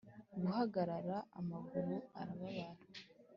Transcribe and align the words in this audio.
Guhagarara 0.41 1.15
amaguru 1.39 1.95
arababara 2.19 2.71